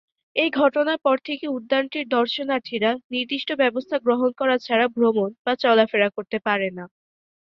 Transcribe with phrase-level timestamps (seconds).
[0.35, 6.37] এ ঘটনার পর থেকে উদ্যানটির দর্শনার্থীরা নির্দিষ্ট ব্যবস্থা গ্রহণ করা ছাড়া ভ্রমণ বা চলাফেরা করতে
[6.47, 6.85] পারে না।